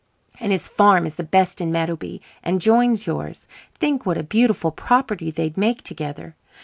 [0.39, 3.47] And his farm is the best in Meadowby and joins yours.
[3.75, 6.35] Think what a beautiful property they'd make together.